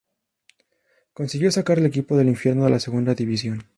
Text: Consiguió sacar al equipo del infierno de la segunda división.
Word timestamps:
Consiguió 1.13 1.51
sacar 1.51 1.77
al 1.77 1.85
equipo 1.85 2.17
del 2.17 2.29
infierno 2.29 2.63
de 2.65 2.71
la 2.71 2.79
segunda 2.79 3.13
división. 3.13 3.67